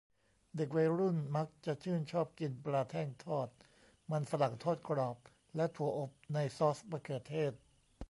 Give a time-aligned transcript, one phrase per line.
[0.55, 3.49] เด็กวัยรุ่นมักจะชื่นชอบกินปลาแท่งทอด
[4.11, 5.17] มันฝรั่งทอดกรอบ
[5.55, 7.53] และถั่วอบในซอสมะเขือเทศ